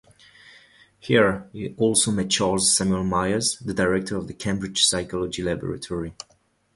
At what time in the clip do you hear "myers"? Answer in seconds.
3.03-3.57